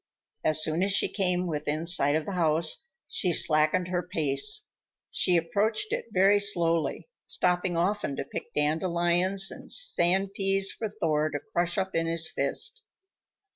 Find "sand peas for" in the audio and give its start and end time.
9.71-10.89